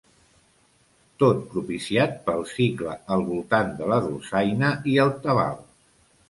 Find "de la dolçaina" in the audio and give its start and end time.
3.83-4.73